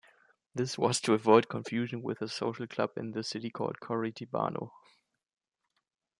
[0.55, 4.71] This was to avoid confusion with a social club in the city called "Coritibano".